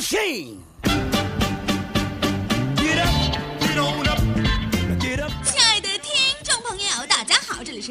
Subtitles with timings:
[0.00, 0.62] machine.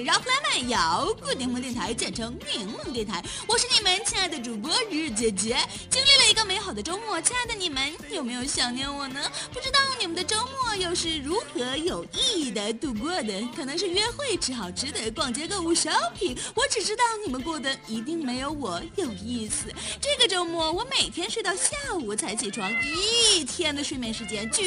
[0.04, 3.21] 让滚电台，摇滚柠檬电台，简称柠檬电台。
[3.47, 5.57] 我是你们亲爱的主播日姐姐。
[5.89, 9.20] 经历了一个美好的周末，亲爱的你们有没有想念我呢？
[9.53, 13.42] 不知道你们的周末又是如何有意义的度过的？
[13.56, 16.38] 可能是约会、吃好吃的、逛街购物、shopping。
[16.55, 19.66] 我只知道你们过得一定没有我有意思。
[19.99, 24.63] 这个周末我每天睡到下午才起床，一天的睡眠时间绝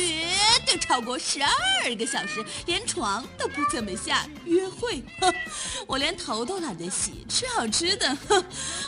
[0.66, 4.26] 对超过十二个小时，连床都不怎么下。
[4.44, 5.02] 约会。
[5.86, 8.06] 我连头都懒得洗，吃好吃的。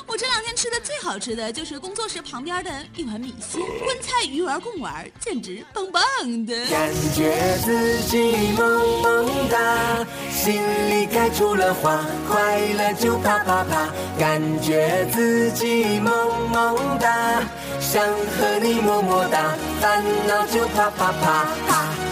[0.06, 6.02] 我这两天吃的最好吃的就是工作室旁边的一碗米线，荤菜鱼丸共丸，简直棒棒
[6.46, 6.66] 的。
[6.66, 10.60] 感觉自己萌萌哒，心
[10.90, 13.88] 里开出了花，快乐就啪啪啪。
[14.18, 17.42] 感觉自己萌萌哒，
[17.80, 22.03] 想和你么么哒，烦恼就啪啪啪。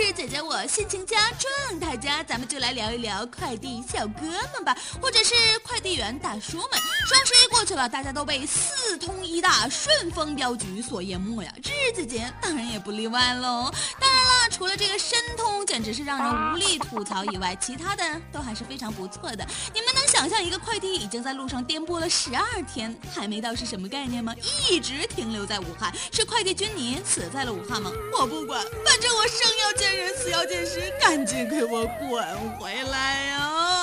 [0.00, 6.70] 日姐姐我心情佳，状态佳，咱们就来聊一聊快递小哥们吧，或者是快递员大叔们。
[7.06, 13.72] 双十一过去了，大家都被四通一达、顺丰镖局所淹没呀，日姐姐当然也不例外喽。
[14.00, 14.72] 当然了，除了。
[15.82, 19.44] 只是让人无力吐槽以外，其他的都还是非常不错的。
[19.74, 24.34] 你们能想象一个快递已经在路上颠簸了十二天还没到是什么概念吗？
[24.68, 27.90] 一直停留在武汉，是快递君你死在了武汉吗？
[28.18, 32.20] 我不管，反正我生要见人，死要见尸，赶紧给我滚
[32.58, 33.79] 回来呀！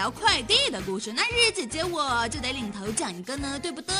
[0.00, 3.94] 聊快递的故事，那日日姐姐我就得领头讲一个呢，对不对？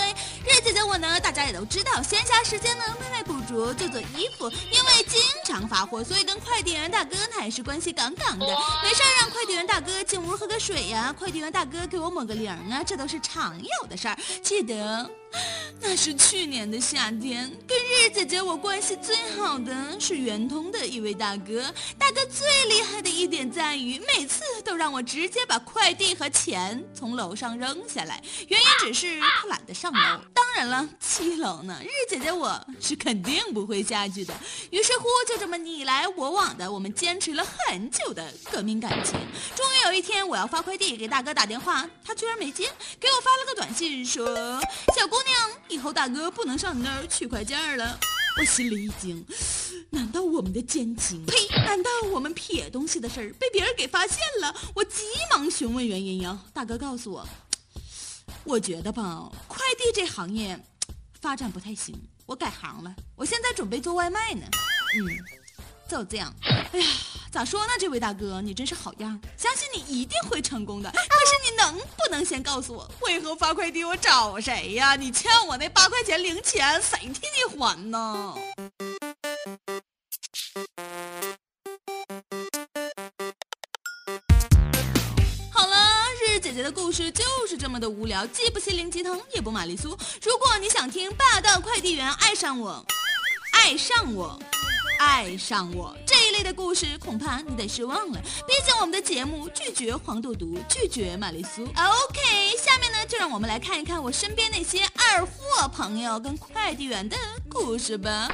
[0.46, 8.46] 日日姐姐我呢，大家也都知道，闲暇时间呢卖卖布竹，做做衣服，因为经常发货，所以跟快递员大哥那也是关系杠杠的。
[8.46, 14.16] 没事让快递员大哥进屋喝个水呀，快递员大哥给我抹个零啊，这都是常有的事儿。
[14.42, 15.19] 记得。
[15.80, 21.62] 那是去年的夏天，跟日姐姐我关系最好的是圆通的一位大哥，
[21.98, 29.98] 大哥最厉害的一点在于，每次都让我直接把快递和钱从楼上扔下来，原因只是他懒得上楼。
[30.34, 30.49] 当。
[30.68, 34.34] 了七楼呢，日姐姐我是肯定不会下去的。
[34.70, 39.14] 于是乎，就这么你来我往的，我们坚持了很久的革命感情。
[39.54, 44.26] 终于有一天，我要发快递给大哥打电话，他居然没接，给我发了个短信说
[44.96, 47.98] ：“小姑娘，以后大哥不能上你那儿取快件了。”
[48.38, 49.24] 我心里一惊，
[49.90, 51.24] 难道我们的奸情？
[51.26, 51.36] 呸！
[51.64, 54.54] 难道我们撇东西的事儿被别人给发现了？
[54.74, 57.26] 我急忙询问原因呀，大哥告诉我。
[58.44, 60.58] 我觉得吧，快递这行业
[61.20, 61.94] 发展不太行，
[62.26, 62.94] 我改行了。
[63.14, 64.46] 我现在准备做外卖呢，
[64.96, 65.08] 嗯，
[65.88, 66.32] 就这样。
[66.72, 66.86] 哎呀，
[67.30, 67.72] 咋说呢？
[67.78, 70.90] 这位大哥，你真是好样相信你一定会成功的。
[70.90, 73.84] 可是你能不能先告诉我，为何发快递？
[73.84, 74.96] 我找谁呀？
[74.96, 78.34] 你欠我那八块钱零钱，谁替你还呢？
[86.90, 89.90] 故事就是这么的无聊，既不心灵鸡汤，也不玛丽苏。
[90.24, 92.84] 如果你想听霸道快递员爱上我，
[93.52, 94.36] 爱上我，
[94.98, 98.20] 爱上我这一类的故事，恐怕你得失望了。
[98.44, 101.62] 毕竟我们的节目拒绝黄赌毒，拒绝玛丽苏。
[101.62, 107.16] OK，下面呢，就让我们来看一看我身边那些二货朋友跟快递员的
[107.48, 108.28] 故事吧。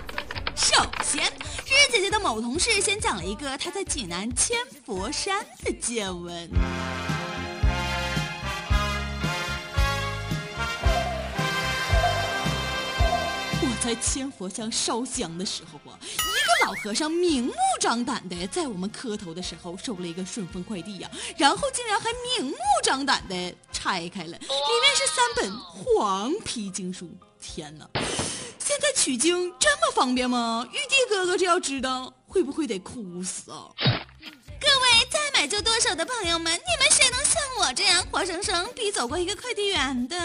[0.54, 4.56] 首先，日姐姐的某同事先讲了一个她在济南千
[4.86, 6.48] 佛山的见闻。
[13.86, 27.08] 在千佛像烧香的时候啊，一个老和尚明目张胆的在我们磕头的时候收了一个顺丰快递呀，然后竟然还明目张胆的拆开了，里面是三本黄皮经书。
[27.40, 27.88] 天哪，
[28.58, 30.66] 现在取经这么方便吗？
[30.72, 33.70] 玉帝哥哥这要知道会不会得哭死啊？
[33.78, 40.16] 各位再买就剁手的朋友们，你们谁能像我这样活生生逼走过一个快递员的？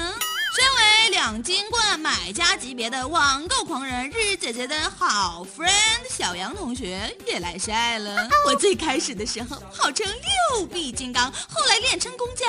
[0.54, 5.70] 身为两金冠买家级别的网购狂人，日日姐姐的好 friend
[6.10, 8.28] 小杨同学也来晒了。
[8.46, 12.46] 我最开始的时候号称六臂金刚，后来练成功家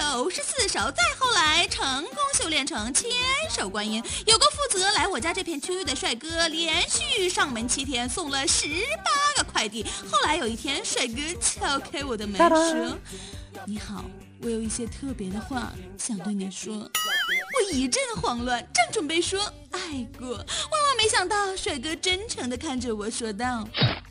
[0.00, 3.10] 六十四手，再后来成功修炼成千
[3.50, 4.02] 手观音。
[4.26, 8.64] 有个负责来我家这片区域的帅哥，连续上门七天送了十
[9.04, 9.84] 八个快递。
[10.10, 12.98] 后来有一天，帅哥敲开我的门说
[13.68, 14.06] ：“你好，
[14.40, 16.74] 我有一些特别的话想对你说。”
[17.54, 19.40] 我一阵慌乱，正准备说
[19.70, 19.80] 爱
[20.18, 23.66] 过，万万没想到，帅哥真诚地看着我说道：“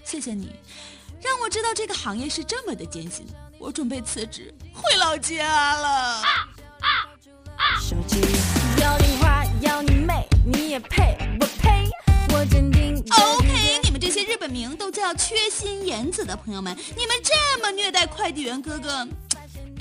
[0.06, 0.50] 谢谢你，
[1.22, 3.26] 让我知道这个行业是这么的艰辛。
[3.60, 6.22] 我准备辞职回老家了。”
[8.82, 10.14] 要你花，要你妹，
[10.46, 11.18] 你也配？
[11.40, 11.90] 我呸！
[12.34, 12.94] 我坚定。
[13.12, 19.08] OK，你们这些日本名都叫缺心眼子的朋友们，你们这么虐待快递员哥哥。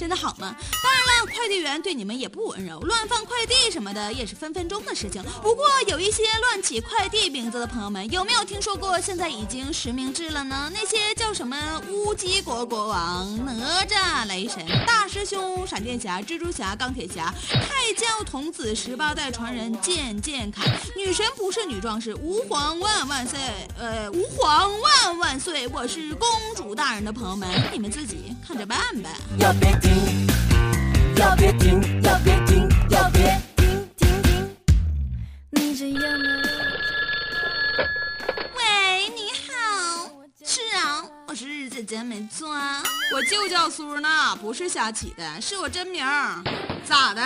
[0.00, 0.56] 真的好吗？
[0.82, 5.22] 当然了，快递员对你们也不温柔，乱放快递什么的也是分分钟的事情。
[5.42, 10.72] 不过有一些乱起快递名字的朋友们，有没有听说过现在已经实名制了呢？
[10.72, 11.54] 那些叫什么
[11.90, 13.52] 乌鸡国国王、哪
[13.84, 20.62] 吒雷神、大师兄、闪电侠、蜘蛛侠、钢铁侠、太教童子十八代传人、剑剑凯、
[20.96, 23.38] 女神不是女壮士，吾皇万万岁，
[23.78, 26.26] 呃，吾皇万万岁，我是公
[26.56, 29.89] 主大人的朋友们，你们自己看着办呗。
[29.90, 29.90] 停，
[31.16, 34.48] 要别停，要别停，要别停，停停，
[35.50, 36.18] 你这样。
[36.22, 36.39] 的。
[41.90, 42.80] 姐没啊，
[43.12, 46.06] 我就叫苏娜，不是瞎起的，是我真名。
[46.84, 47.20] 咋的？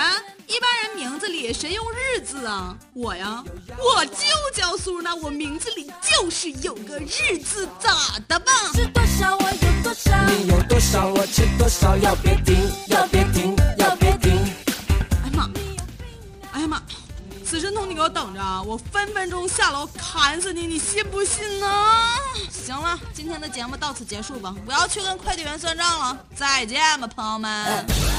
[0.46, 2.74] 一般人名字里谁用日字啊？
[2.94, 3.44] 我呀，
[3.78, 4.24] 我就
[4.54, 8.50] 叫苏娜，我名字里就是有个日字，咋的吧？
[17.64, 21.66] 申通，你给我等着，我分分钟下楼砍死你，你信不信呢？
[22.50, 28.13] 行了，今天的节目到此结束吧，我要去跟快递员算账了，再见吧，朋友们。